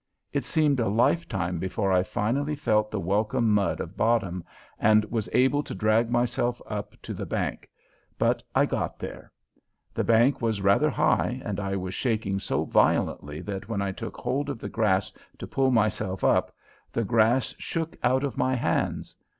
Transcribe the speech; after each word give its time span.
It 0.33 0.45
seemed 0.45 0.79
a 0.79 0.87
lifetime 0.87 1.59
before 1.59 1.91
I 1.91 2.01
finally 2.01 2.55
felt 2.55 2.89
the 2.89 2.99
welcome 2.99 3.53
mud 3.53 3.79
of 3.79 3.95
bottom 3.95 4.43
and 4.79 5.05
was 5.11 5.29
able 5.31 5.61
to 5.61 5.75
drag 5.75 6.09
myself 6.09 6.59
up 6.65 6.99
to 7.03 7.13
the 7.13 7.27
bank, 7.27 7.69
but 8.17 8.41
I 8.55 8.65
got 8.65 8.97
there. 8.97 9.31
The 9.93 10.03
bank 10.03 10.41
was 10.41 10.59
rather 10.59 10.89
high, 10.89 11.39
and 11.45 11.59
I 11.59 11.75
was 11.75 11.93
shaking 11.93 12.39
so 12.39 12.63
violently 12.65 13.41
that 13.41 13.69
when 13.69 13.79
I 13.83 13.91
took 13.91 14.17
hold 14.17 14.49
of 14.49 14.57
the 14.57 14.69
grass 14.69 15.11
to 15.37 15.45
pull 15.45 15.69
myself 15.69 16.23
up, 16.23 16.51
the 16.91 17.03
grass 17.03 17.53
shook 17.59 17.95
out 18.01 18.23
of 18.23 18.37
my 18.39 18.55
hands. 18.55 19.15